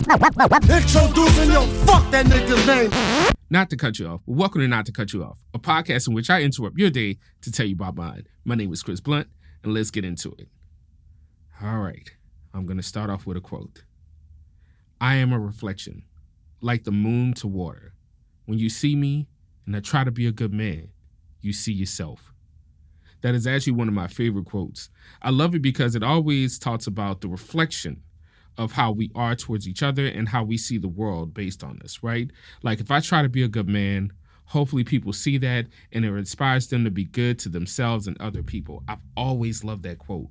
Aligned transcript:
Introducing 0.00 1.50
fuck 1.84 2.08
that 2.12 2.24
nigga's 2.26 2.66
name. 2.66 3.32
Not 3.50 3.68
to 3.70 3.76
cut 3.76 3.98
you 3.98 4.06
off, 4.06 4.20
welcome 4.26 4.60
to 4.60 4.68
Not 4.68 4.86
to 4.86 4.92
Cut 4.92 5.12
You 5.12 5.24
Off, 5.24 5.38
a 5.52 5.58
podcast 5.58 6.06
in 6.06 6.14
which 6.14 6.30
I 6.30 6.42
interrupt 6.42 6.78
your 6.78 6.90
day 6.90 7.18
to 7.42 7.50
tell 7.50 7.66
you 7.66 7.74
about 7.74 7.96
mine. 7.96 8.26
My 8.44 8.54
name 8.54 8.72
is 8.72 8.82
Chris 8.82 9.00
Blunt, 9.00 9.26
and 9.64 9.74
let's 9.74 9.90
get 9.90 10.04
into 10.04 10.30
it. 10.38 10.48
All 11.60 11.78
right, 11.80 12.08
I'm 12.54 12.64
going 12.64 12.76
to 12.76 12.82
start 12.82 13.10
off 13.10 13.26
with 13.26 13.36
a 13.36 13.40
quote 13.40 13.82
I 15.00 15.16
am 15.16 15.32
a 15.32 15.38
reflection, 15.38 16.04
like 16.60 16.84
the 16.84 16.92
moon 16.92 17.34
to 17.34 17.48
water. 17.48 17.92
When 18.46 18.58
you 18.58 18.70
see 18.70 18.94
me 18.94 19.26
and 19.66 19.74
I 19.74 19.80
try 19.80 20.04
to 20.04 20.12
be 20.12 20.26
a 20.26 20.32
good 20.32 20.54
man, 20.54 20.90
you 21.40 21.52
see 21.52 21.72
yourself. 21.72 22.32
That 23.22 23.34
is 23.34 23.48
actually 23.48 23.72
one 23.72 23.88
of 23.88 23.94
my 23.94 24.06
favorite 24.06 24.46
quotes. 24.46 24.90
I 25.20 25.30
love 25.30 25.56
it 25.56 25.62
because 25.62 25.96
it 25.96 26.04
always 26.04 26.56
talks 26.58 26.86
about 26.86 27.20
the 27.20 27.28
reflection 27.28 28.02
of 28.58 28.72
how 28.72 28.90
we 28.90 29.10
are 29.14 29.36
towards 29.36 29.68
each 29.68 29.82
other 29.82 30.06
and 30.06 30.28
how 30.28 30.42
we 30.42 30.58
see 30.58 30.78
the 30.78 30.88
world 30.88 31.32
based 31.32 31.62
on 31.62 31.78
this, 31.80 32.02
right? 32.02 32.30
Like 32.62 32.80
if 32.80 32.90
I 32.90 33.00
try 33.00 33.22
to 33.22 33.28
be 33.28 33.44
a 33.44 33.48
good 33.48 33.68
man, 33.68 34.12
hopefully 34.46 34.82
people 34.82 35.12
see 35.12 35.38
that 35.38 35.66
and 35.92 36.04
it 36.04 36.12
inspires 36.12 36.66
them 36.66 36.84
to 36.84 36.90
be 36.90 37.04
good 37.04 37.38
to 37.38 37.48
themselves 37.48 38.08
and 38.08 38.20
other 38.20 38.42
people. 38.42 38.82
I've 38.88 38.98
always 39.16 39.62
loved 39.62 39.84
that 39.84 39.98
quote 39.98 40.30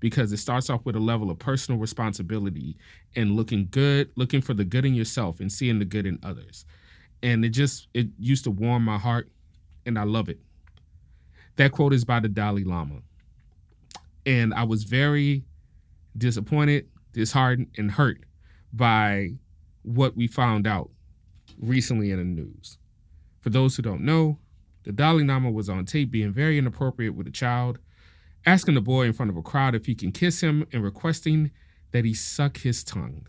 because 0.00 0.32
it 0.32 0.38
starts 0.38 0.68
off 0.68 0.84
with 0.84 0.96
a 0.96 1.00
level 1.00 1.30
of 1.30 1.38
personal 1.38 1.80
responsibility 1.80 2.76
and 3.14 3.36
looking 3.36 3.68
good, 3.70 4.10
looking 4.16 4.40
for 4.40 4.54
the 4.54 4.64
good 4.64 4.84
in 4.84 4.94
yourself 4.94 5.38
and 5.38 5.50
seeing 5.50 5.78
the 5.78 5.84
good 5.84 6.06
in 6.06 6.18
others. 6.22 6.64
And 7.22 7.44
it 7.44 7.50
just 7.50 7.88
it 7.94 8.08
used 8.18 8.44
to 8.44 8.50
warm 8.50 8.84
my 8.84 8.98
heart 8.98 9.28
and 9.86 9.98
I 9.98 10.02
love 10.02 10.28
it. 10.28 10.40
That 11.56 11.72
quote 11.72 11.92
is 11.92 12.04
by 12.04 12.20
the 12.20 12.28
Dalai 12.28 12.64
Lama. 12.64 13.02
And 14.26 14.52
I 14.52 14.64
was 14.64 14.84
very 14.84 15.44
disappointed 16.16 16.88
disheartened 17.18 17.66
and 17.76 17.90
hurt 17.90 18.20
by 18.72 19.30
what 19.82 20.16
we 20.16 20.28
found 20.28 20.68
out 20.68 20.88
recently 21.60 22.12
in 22.12 22.18
the 22.18 22.24
news. 22.24 22.78
For 23.40 23.50
those 23.50 23.76
who 23.76 23.82
don't 23.82 24.02
know, 24.04 24.38
the 24.84 24.92
Dalai 24.92 25.24
Lama 25.24 25.50
was 25.50 25.68
on 25.68 25.84
tape 25.84 26.12
being 26.12 26.32
very 26.32 26.58
inappropriate 26.58 27.16
with 27.16 27.26
a 27.26 27.32
child, 27.32 27.80
asking 28.46 28.74
the 28.74 28.80
boy 28.80 29.06
in 29.06 29.12
front 29.12 29.30
of 29.30 29.36
a 29.36 29.42
crowd 29.42 29.74
if 29.74 29.86
he 29.86 29.96
can 29.96 30.12
kiss 30.12 30.40
him 30.40 30.64
and 30.72 30.84
requesting 30.84 31.50
that 31.90 32.04
he 32.04 32.14
suck 32.14 32.58
his 32.58 32.84
tongue. 32.84 33.26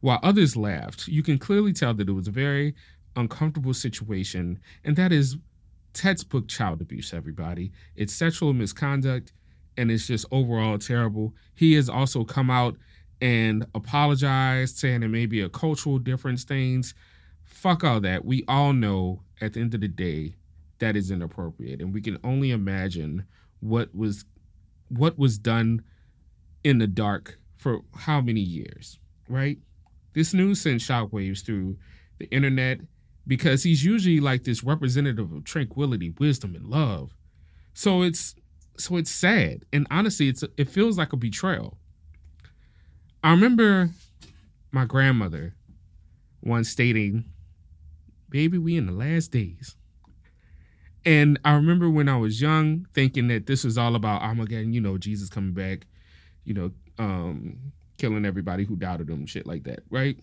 While 0.00 0.20
others 0.22 0.54
laughed, 0.54 1.08
you 1.08 1.22
can 1.22 1.38
clearly 1.38 1.72
tell 1.72 1.94
that 1.94 2.08
it 2.08 2.12
was 2.12 2.28
a 2.28 2.32
very 2.32 2.74
uncomfortable 3.16 3.72
situation, 3.72 4.60
and 4.84 4.96
that 4.96 5.12
is 5.12 5.38
textbook 5.94 6.46
child 6.46 6.82
abuse, 6.82 7.14
everybody. 7.14 7.72
It's 7.96 8.12
sexual 8.12 8.52
misconduct, 8.52 9.32
and 9.78 9.90
it's 9.90 10.06
just 10.06 10.26
overall 10.30 10.76
terrible. 10.76 11.34
He 11.54 11.72
has 11.74 11.88
also 11.88 12.24
come 12.24 12.50
out 12.50 12.76
and 13.20 13.66
apologized, 13.74 14.76
saying 14.76 15.02
it 15.02 15.08
may 15.08 15.26
be 15.26 15.40
a 15.40 15.48
cultural 15.48 15.98
difference 15.98 16.44
things. 16.44 16.94
Fuck 17.44 17.84
all 17.84 18.00
that. 18.00 18.24
We 18.24 18.44
all 18.46 18.72
know 18.72 19.22
at 19.40 19.54
the 19.54 19.60
end 19.60 19.74
of 19.74 19.80
the 19.80 19.88
day 19.88 20.36
that 20.78 20.96
is 20.96 21.10
inappropriate. 21.10 21.80
And 21.80 21.92
we 21.92 22.00
can 22.00 22.18
only 22.22 22.50
imagine 22.50 23.24
what 23.60 23.94
was 23.94 24.24
what 24.88 25.18
was 25.18 25.38
done 25.38 25.82
in 26.64 26.78
the 26.78 26.86
dark 26.86 27.38
for 27.56 27.80
how 27.94 28.20
many 28.20 28.40
years, 28.40 28.98
right? 29.28 29.58
This 30.14 30.32
news 30.32 30.60
sent 30.60 30.80
shockwaves 30.80 31.44
through 31.44 31.76
the 32.18 32.26
internet 32.30 32.80
because 33.26 33.62
he's 33.62 33.84
usually 33.84 34.20
like 34.20 34.44
this 34.44 34.64
representative 34.64 35.32
of 35.32 35.44
tranquility, 35.44 36.14
wisdom, 36.18 36.54
and 36.54 36.66
love. 36.66 37.14
So 37.74 38.02
it's 38.02 38.34
so 38.78 38.96
it's 38.96 39.10
sad, 39.10 39.64
and 39.72 39.86
honestly, 39.90 40.28
it's 40.28 40.44
it 40.56 40.68
feels 40.68 40.96
like 40.96 41.12
a 41.12 41.16
betrayal. 41.16 41.77
I 43.28 43.32
remember 43.32 43.90
my 44.72 44.86
grandmother 44.86 45.54
once 46.42 46.70
stating, 46.70 47.26
Baby, 48.30 48.56
we 48.56 48.78
in 48.78 48.86
the 48.86 48.92
last 48.92 49.30
days. 49.32 49.76
And 51.04 51.38
I 51.44 51.52
remember 51.52 51.90
when 51.90 52.08
I 52.08 52.16
was 52.16 52.40
young 52.40 52.86
thinking 52.94 53.28
that 53.28 53.44
this 53.44 53.64
was 53.64 53.76
all 53.76 53.96
about 53.96 54.22
Armageddon, 54.22 54.72
you 54.72 54.80
know, 54.80 54.96
Jesus 54.96 55.28
coming 55.28 55.52
back, 55.52 55.86
you 56.44 56.54
know, 56.54 56.70
um, 56.98 57.58
killing 57.98 58.24
everybody 58.24 58.64
who 58.64 58.76
doubted 58.76 59.10
him, 59.10 59.26
shit 59.26 59.46
like 59.46 59.64
that, 59.64 59.80
right? 59.90 60.18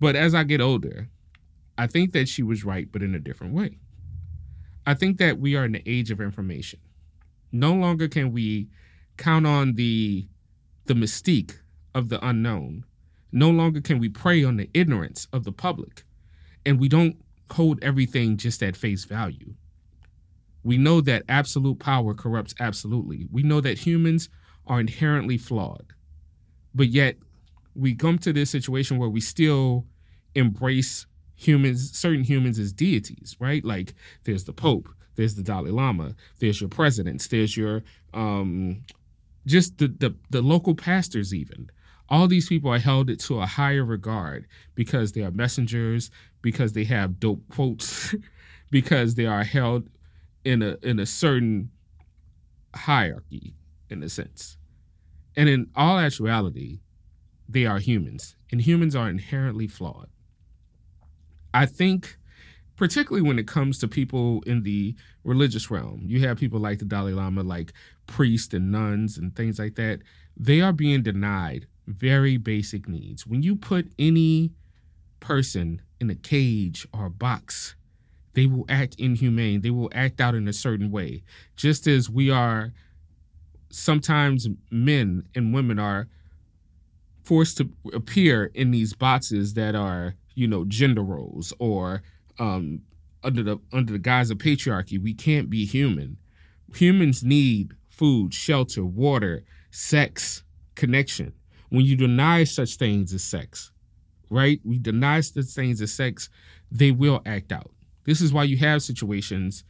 But 0.00 0.16
as 0.16 0.34
I 0.34 0.44
get 0.44 0.62
older, 0.62 1.10
I 1.76 1.88
think 1.88 2.14
that 2.14 2.26
she 2.26 2.42
was 2.42 2.64
right, 2.64 2.90
but 2.90 3.02
in 3.02 3.14
a 3.14 3.20
different 3.20 3.52
way. 3.52 3.76
I 4.86 4.94
think 4.94 5.18
that 5.18 5.38
we 5.38 5.56
are 5.56 5.66
in 5.66 5.72
the 5.72 5.82
age 5.84 6.10
of 6.10 6.22
information. 6.22 6.80
No 7.52 7.74
longer 7.74 8.08
can 8.08 8.32
we 8.32 8.68
count 9.18 9.46
on 9.46 9.74
the 9.74 10.26
the 10.86 10.94
mystique 10.94 11.56
of 11.94 12.08
the 12.08 12.24
unknown. 12.26 12.84
No 13.32 13.50
longer 13.50 13.80
can 13.80 13.98
we 13.98 14.08
prey 14.08 14.42
on 14.44 14.56
the 14.56 14.70
ignorance 14.72 15.28
of 15.32 15.44
the 15.44 15.52
public, 15.52 16.04
and 16.64 16.80
we 16.80 16.88
don't 16.88 17.16
hold 17.52 17.82
everything 17.82 18.36
just 18.36 18.62
at 18.62 18.76
face 18.76 19.04
value. 19.04 19.54
We 20.62 20.76
know 20.76 21.00
that 21.02 21.24
absolute 21.28 21.78
power 21.78 22.14
corrupts 22.14 22.54
absolutely. 22.60 23.26
We 23.30 23.42
know 23.42 23.60
that 23.60 23.78
humans 23.78 24.28
are 24.66 24.80
inherently 24.80 25.38
flawed, 25.38 25.92
but 26.74 26.88
yet 26.88 27.16
we 27.74 27.94
come 27.94 28.18
to 28.18 28.32
this 28.32 28.50
situation 28.50 28.98
where 28.98 29.08
we 29.08 29.20
still 29.20 29.86
embrace 30.34 31.06
humans, 31.36 31.96
certain 31.96 32.24
humans 32.24 32.58
as 32.58 32.72
deities, 32.72 33.36
right? 33.38 33.64
Like 33.64 33.94
there's 34.24 34.44
the 34.44 34.52
Pope, 34.52 34.88
there's 35.14 35.36
the 35.36 35.42
Dalai 35.42 35.70
Lama, 35.70 36.14
there's 36.40 36.60
your 36.60 36.68
presidents, 36.68 37.28
there's 37.28 37.56
your 37.56 37.82
um, 38.12 38.82
just 39.46 39.78
the, 39.78 39.88
the 39.88 40.14
the 40.30 40.42
local 40.42 40.74
pastors 40.74 41.32
even 41.32 41.70
all 42.08 42.28
these 42.28 42.48
people 42.48 42.70
are 42.72 42.78
held 42.78 43.16
to 43.18 43.40
a 43.40 43.46
higher 43.46 43.84
regard 43.84 44.46
because 44.74 45.12
they 45.12 45.22
are 45.22 45.30
messengers, 45.30 46.10
because 46.42 46.72
they 46.72 46.84
have 46.84 47.20
dope 47.20 47.42
quotes, 47.50 48.14
because 48.70 49.14
they 49.14 49.26
are 49.26 49.44
held 49.44 49.88
in 50.44 50.62
a 50.62 50.76
in 50.82 50.98
a 50.98 51.06
certain 51.06 51.70
hierarchy 52.74 53.54
in 53.90 54.02
a 54.02 54.08
sense. 54.08 54.56
And 55.36 55.48
in 55.48 55.70
all 55.76 55.98
actuality, 55.98 56.80
they 57.48 57.66
are 57.66 57.78
humans, 57.78 58.36
and 58.50 58.60
humans 58.60 58.96
are 58.96 59.08
inherently 59.08 59.66
flawed. 59.66 60.08
I 61.54 61.66
think 61.66 62.18
particularly 62.78 63.26
when 63.26 63.40
it 63.40 63.48
comes 63.48 63.78
to 63.80 63.88
people 63.88 64.40
in 64.46 64.62
the 64.62 64.94
religious 65.24 65.70
realm. 65.70 66.02
You 66.06 66.26
have 66.26 66.38
people 66.38 66.60
like 66.60 66.78
the 66.78 66.84
Dalai 66.84 67.12
Lama, 67.12 67.42
like 67.42 67.72
priests 68.06 68.54
and 68.54 68.70
nuns 68.70 69.18
and 69.18 69.34
things 69.34 69.58
like 69.58 69.74
that. 69.74 69.98
They 70.36 70.60
are 70.60 70.72
being 70.72 71.02
denied 71.02 71.66
very 71.88 72.36
basic 72.36 72.88
needs. 72.88 73.26
When 73.26 73.42
you 73.42 73.56
put 73.56 73.92
any 73.98 74.52
person 75.20 75.82
in 76.00 76.10
a 76.10 76.14
cage 76.14 76.86
or 76.92 77.06
a 77.06 77.10
box, 77.10 77.74
they 78.34 78.46
will 78.46 78.66
act 78.68 78.94
inhumane. 78.98 79.62
They 79.62 79.70
will 79.70 79.90
act 79.92 80.20
out 80.20 80.34
in 80.34 80.46
a 80.46 80.52
certain 80.52 80.90
way. 80.90 81.24
Just 81.56 81.86
as 81.86 82.08
we 82.08 82.30
are, 82.30 82.72
sometimes 83.70 84.48
men 84.70 85.24
and 85.34 85.54
women 85.54 85.78
are 85.78 86.08
forced 87.24 87.56
to 87.58 87.70
appear 87.92 88.50
in 88.54 88.70
these 88.70 88.94
boxes 88.94 89.54
that 89.54 89.74
are, 89.74 90.14
you 90.34 90.46
know, 90.46 90.64
gender 90.64 91.02
roles 91.02 91.52
or 91.58 92.02
um, 92.38 92.82
under 93.24 93.42
the 93.42 93.58
under 93.72 93.92
the 93.92 93.98
guise 93.98 94.30
of 94.30 94.38
patriarchy. 94.38 95.02
We 95.02 95.14
can't 95.14 95.50
be 95.50 95.64
human. 95.64 96.18
Humans 96.74 97.24
need 97.24 97.72
food, 97.88 98.32
shelter, 98.32 98.84
water, 98.84 99.44
sex, 99.70 100.44
connection 100.74 101.32
when 101.70 101.84
you 101.84 101.96
deny 101.96 102.44
such 102.44 102.76
things 102.76 103.12
as 103.12 103.24
sex, 103.24 103.72
right? 104.30 104.60
We 104.64 104.78
deny 104.78 105.20
such 105.20 105.46
things 105.46 105.80
as 105.80 105.92
sex, 105.92 106.28
they 106.70 106.90
will 106.90 107.22
act 107.26 107.52
out. 107.52 107.70
This 108.04 108.20
is 108.20 108.32
why 108.32 108.44
you 108.44 108.56
have 108.58 108.82
situations 108.82 109.64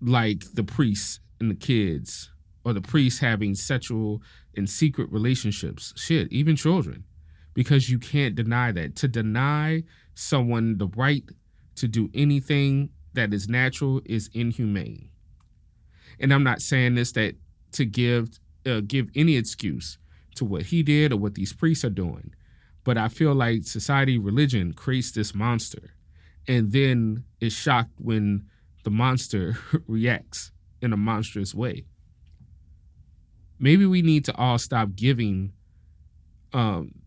like 0.00 0.44
the 0.54 0.64
priests 0.64 1.20
and 1.40 1.50
the 1.50 1.54
kids, 1.54 2.30
or 2.64 2.72
the 2.72 2.80
priests 2.80 3.20
having 3.20 3.54
sexual 3.54 4.22
and 4.56 4.68
secret 4.68 5.10
relationships. 5.10 5.92
Shit, 5.96 6.32
even 6.32 6.56
children. 6.56 7.04
Because 7.54 7.90
you 7.90 7.98
can't 7.98 8.34
deny 8.34 8.72
that. 8.72 8.96
To 8.96 9.08
deny 9.08 9.82
someone 10.14 10.78
the 10.78 10.88
right 10.96 11.24
to 11.76 11.88
do 11.88 12.10
anything 12.14 12.90
that 13.14 13.32
is 13.32 13.48
natural 13.48 14.00
is 14.04 14.30
inhumane. 14.32 15.10
And 16.20 16.32
I'm 16.32 16.44
not 16.44 16.60
saying 16.60 16.94
this 16.94 17.12
that 17.12 17.34
to 17.72 17.84
give 17.84 18.38
uh, 18.66 18.80
give 18.86 19.08
any 19.14 19.36
excuse 19.36 19.98
to 20.38 20.44
what 20.44 20.62
he 20.62 20.82
did 20.82 21.12
or 21.12 21.16
what 21.16 21.34
these 21.34 21.52
priests 21.52 21.84
are 21.84 21.90
doing. 21.90 22.34
But 22.84 22.96
I 22.96 23.08
feel 23.08 23.34
like 23.34 23.64
society, 23.64 24.18
religion 24.18 24.72
creates 24.72 25.12
this 25.12 25.34
monster 25.34 25.90
and 26.46 26.72
then 26.72 27.24
is 27.40 27.52
shocked 27.52 27.92
when 27.98 28.46
the 28.84 28.90
monster 28.90 29.58
reacts 29.86 30.50
in 30.80 30.92
a 30.92 30.96
monstrous 30.96 31.54
way. 31.54 31.84
Maybe 33.58 33.84
we 33.86 34.02
need 34.02 34.24
to 34.26 34.36
all 34.36 34.58
stop 34.58 34.94
giving 34.94 35.52
um, 36.52 37.02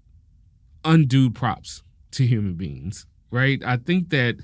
undue 0.83 1.31
props 1.31 1.83
to 2.11 2.25
human 2.25 2.55
beings, 2.55 3.05
right? 3.31 3.63
I 3.65 3.77
think 3.77 4.09
that 4.09 4.37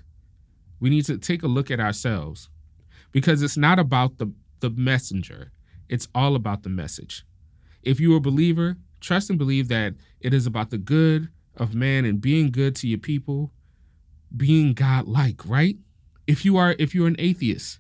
we 0.80 0.90
need 0.90 1.06
to 1.06 1.18
take 1.18 1.44
a 1.44 1.48
look 1.48 1.70
at 1.70 1.80
ourselves 1.80 2.50
because 3.12 3.42
it's 3.42 3.58
not 3.58 3.80
about 3.80 4.18
the, 4.18 4.32
the 4.60 4.70
messenger, 4.70 5.52
it's 5.90 6.08
all 6.16 6.36
about 6.36 6.64
the 6.64 6.70
message. 6.70 7.26
If 7.88 8.02
you're 8.02 8.18
a 8.18 8.22
believer, 8.22 8.76
trust 9.00 9.30
and 9.30 9.40
believe 9.40 9.70
that 9.70 9.94
it 10.20 10.34
is 10.34 10.46
about 10.46 10.72
the 10.72 10.78
good 10.78 11.30
of 11.56 11.74
man 11.74 12.04
and 12.04 12.20
being 12.20 12.52
good 12.52 12.76
to 12.76 12.88
your 12.88 13.00
people, 13.00 13.54
being 14.36 14.74
God-like, 14.74 15.42
right? 15.46 15.78
If 16.28 16.44
you 16.44 16.58
are 16.58 16.76
if 16.78 16.94
you're 16.94 17.08
an 17.08 17.16
atheist, 17.18 17.80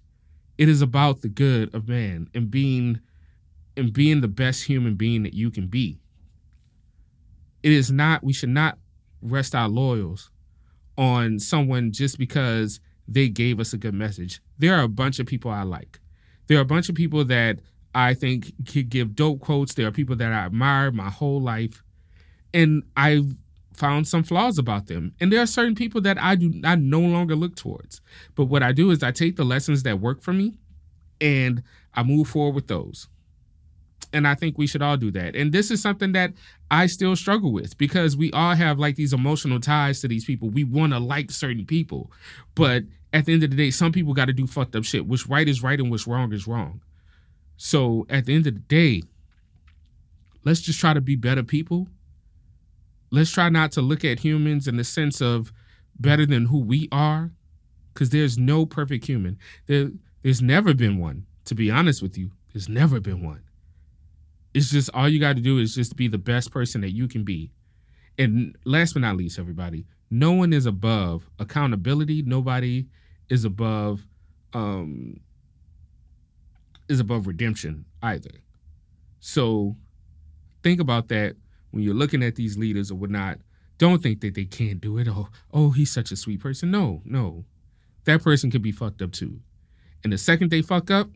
it 0.57 0.69
is 0.69 0.81
about 0.81 1.21
the 1.21 1.27
good 1.27 1.75
of 1.75 1.89
man 1.89 2.29
and 2.33 2.49
being 2.49 3.01
and 3.75 3.91
being 3.91 4.21
the 4.21 4.29
best 4.29 4.63
human 4.63 4.95
being 4.95 5.23
that 5.23 5.33
you 5.33 5.51
can 5.51 5.67
be. 5.67 5.99
It 7.61 7.73
is 7.73 7.91
not 7.91 8.23
we 8.23 8.31
should 8.31 8.49
not 8.49 8.77
rest 9.21 9.53
our 9.53 9.67
loyals 9.67 10.31
on 10.97 11.37
someone 11.37 11.91
just 11.91 12.17
because 12.17 12.79
they 13.09 13.27
gave 13.27 13.59
us 13.59 13.73
a 13.73 13.77
good 13.77 13.93
message. 13.93 14.39
There 14.57 14.73
are 14.73 14.83
a 14.83 14.87
bunch 14.89 15.19
of 15.19 15.27
people 15.27 15.51
I 15.51 15.63
like. 15.63 15.99
There 16.47 16.57
are 16.57 16.61
a 16.61 16.65
bunch 16.65 16.87
of 16.87 16.95
people 16.95 17.25
that 17.25 17.59
I 17.97 18.13
think 18.13 18.53
could 18.71 18.89
give 18.89 19.15
dope 19.15 19.39
quotes. 19.39 19.73
There 19.73 19.87
are 19.87 19.91
people 19.91 20.15
that 20.17 20.31
I 20.31 20.45
admire 20.45 20.91
my 20.91 21.09
whole 21.09 21.41
life. 21.41 21.83
And 22.53 22.83
I 22.95 23.23
found 23.73 24.07
some 24.07 24.21
flaws 24.21 24.59
about 24.59 24.85
them. 24.85 25.15
And 25.19 25.33
there 25.33 25.41
are 25.41 25.47
certain 25.47 25.73
people 25.73 26.01
that 26.01 26.21
I 26.21 26.35
do 26.35 26.61
I 26.63 26.75
no 26.75 26.99
longer 26.99 27.35
look 27.35 27.55
towards. 27.55 28.01
But 28.35 28.45
what 28.45 28.61
I 28.61 28.71
do 28.71 28.91
is 28.91 29.01
I 29.01 29.09
take 29.09 29.35
the 29.35 29.43
lessons 29.43 29.81
that 29.81 29.99
work 29.99 30.21
for 30.21 30.31
me 30.31 30.59
and 31.19 31.63
I 31.95 32.03
move 32.03 32.27
forward 32.27 32.53
with 32.53 32.67
those. 32.67 33.07
And 34.13 34.27
I 34.27 34.35
think 34.35 34.59
we 34.59 34.67
should 34.67 34.83
all 34.83 34.95
do 34.95 35.09
that. 35.11 35.35
And 35.35 35.51
this 35.51 35.71
is 35.71 35.81
something 35.81 36.11
that 36.11 36.33
I 36.69 36.85
still 36.85 37.15
struggle 37.15 37.51
with 37.51 37.79
because 37.79 38.15
we 38.15 38.31
all 38.31 38.53
have 38.53 38.77
like 38.77 38.95
these 38.95 39.11
emotional 39.11 39.59
ties 39.59 40.01
to 40.01 40.07
these 40.07 40.23
people. 40.23 40.51
We 40.51 40.63
want 40.63 40.93
to 40.93 40.99
like 40.99 41.31
certain 41.31 41.65
people. 41.65 42.11
But 42.53 42.83
at 43.11 43.25
the 43.25 43.33
end 43.33 43.43
of 43.43 43.49
the 43.49 43.57
day, 43.57 43.71
some 43.71 43.91
people 43.91 44.13
got 44.13 44.25
to 44.25 44.33
do 44.33 44.45
fucked 44.45 44.75
up 44.75 44.83
shit. 44.83 45.07
Which 45.07 45.25
right 45.25 45.47
is 45.47 45.63
right 45.63 45.79
and 45.79 45.89
which 45.89 46.05
wrong 46.05 46.31
is 46.31 46.45
wrong. 46.45 46.81
So 47.57 48.05
at 48.09 48.25
the 48.25 48.35
end 48.35 48.47
of 48.47 48.53
the 48.53 48.59
day, 48.59 49.03
let's 50.45 50.61
just 50.61 50.79
try 50.79 50.93
to 50.93 51.01
be 51.01 51.15
better 51.15 51.43
people. 51.43 51.87
Let's 53.11 53.31
try 53.31 53.49
not 53.49 53.71
to 53.73 53.81
look 53.81 54.05
at 54.05 54.19
humans 54.19 54.67
in 54.67 54.77
the 54.77 54.83
sense 54.83 55.21
of 55.21 55.51
better 55.99 56.25
than 56.25 56.45
who 56.45 56.59
we 56.59 56.87
are, 56.91 57.31
because 57.93 58.11
there's 58.11 58.37
no 58.37 58.65
perfect 58.65 59.05
human. 59.05 59.37
There, 59.65 59.89
there's 60.21 60.41
never 60.41 60.73
been 60.73 60.97
one. 60.99 61.25
To 61.45 61.55
be 61.55 61.71
honest 61.71 62.01
with 62.01 62.17
you, 62.17 62.31
there's 62.53 62.69
never 62.69 62.99
been 62.99 63.23
one. 63.23 63.41
It's 64.53 64.69
just 64.69 64.89
all 64.93 65.07
you 65.07 65.19
got 65.19 65.35
to 65.37 65.41
do 65.41 65.59
is 65.59 65.75
just 65.75 65.95
be 65.95 66.07
the 66.07 66.17
best 66.17 66.51
person 66.51 66.81
that 66.81 66.91
you 66.91 67.07
can 67.07 67.23
be. 67.23 67.51
And 68.17 68.55
last 68.65 68.93
but 68.93 69.01
not 69.01 69.15
least, 69.15 69.39
everybody, 69.39 69.85
no 70.09 70.33
one 70.33 70.51
is 70.53 70.65
above 70.65 71.29
accountability. 71.39 72.21
Nobody 72.23 72.87
is 73.29 73.45
above 73.45 74.05
um 74.53 75.19
is 76.89 76.99
above 76.99 77.27
redemption 77.27 77.85
either. 78.01 78.31
So 79.19 79.75
think 80.63 80.79
about 80.79 81.09
that 81.09 81.35
when 81.71 81.83
you're 81.83 81.93
looking 81.93 82.23
at 82.23 82.35
these 82.35 82.57
leaders 82.57 82.91
or 82.91 82.95
whatnot. 82.95 83.39
Don't 83.77 84.01
think 84.01 84.21
that 84.21 84.33
they 84.33 84.45
can't 84.45 84.81
do 84.81 84.97
it. 84.97 85.07
Oh, 85.07 85.29
oh, 85.53 85.69
he's 85.69 85.91
such 85.91 86.11
a 86.11 86.15
sweet 86.15 86.39
person. 86.39 86.71
No, 86.71 87.01
no. 87.05 87.45
That 88.05 88.23
person 88.23 88.49
could 88.49 88.61
be 88.61 88.71
fucked 88.71 89.01
up 89.01 89.11
too. 89.11 89.39
And 90.03 90.11
the 90.11 90.17
second 90.17 90.49
they 90.49 90.61
fuck 90.61 90.89
up 90.89 91.09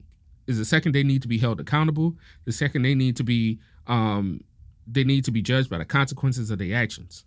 is 0.47 0.57
the 0.57 0.65
second 0.65 0.93
they 0.93 1.03
need 1.03 1.21
to 1.21 1.27
be 1.27 1.37
held 1.37 1.59
accountable. 1.59 2.15
The 2.45 2.51
second 2.51 2.83
they 2.83 2.93
need 2.93 3.15
to 3.17 3.23
be 3.23 3.59
um 3.87 4.41
they 4.85 5.03
need 5.03 5.25
to 5.25 5.31
be 5.31 5.41
judged 5.41 5.69
by 5.69 5.77
the 5.77 5.85
consequences 5.85 6.51
of 6.51 6.59
their 6.59 6.75
actions. 6.75 7.23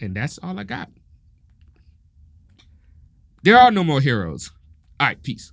And 0.00 0.14
that's 0.14 0.38
all 0.42 0.58
I 0.58 0.64
got. 0.64 0.88
There 3.42 3.58
are 3.58 3.70
no 3.70 3.82
more 3.82 4.00
heroes. 4.00 4.52
All 5.00 5.08
right, 5.08 5.22
peace. 5.22 5.52